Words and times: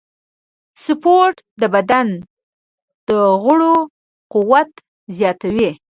سپورت 0.83 1.35
د 1.61 1.63
بدن 1.75 2.07
د 3.07 3.09
غړو 3.43 3.75
قوت 4.33 4.71
زیاتوي. 5.17 5.69